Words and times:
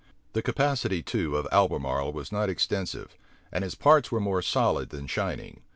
The 0.33 0.41
capacity, 0.41 1.03
too, 1.03 1.37
of 1.37 1.47
Albemarle 1.51 2.11
was 2.11 2.31
not 2.31 2.49
extensive, 2.49 3.15
and 3.51 3.63
his 3.63 3.75
parts 3.75 4.11
were 4.11 4.19
more 4.19 4.41
solid 4.41 4.89
than 4.89 5.05
shining. 5.05 5.61